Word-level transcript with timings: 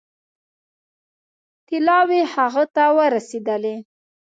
طلاوې 1.67 2.21
هغه 2.33 2.63
ته 2.75 2.83
ورسېدلې. 2.97 3.75